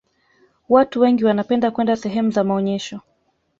[0.69, 2.99] watu wengi wanapenda kwenda sehemu za maonyesho